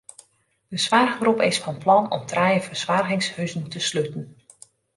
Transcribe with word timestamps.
De 0.71 0.77
soarchgroep 0.85 1.41
is 1.41 1.57
fan 1.63 1.77
plan 1.83 2.05
om 2.15 2.21
trije 2.29 2.61
fersoargingshuzen 2.67 3.69
te 3.69 3.79
sluten. 3.87 4.25